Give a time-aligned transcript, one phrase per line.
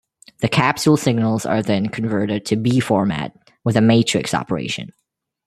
[0.39, 4.93] The capsule signals are then converted to B-format with a matrix operation.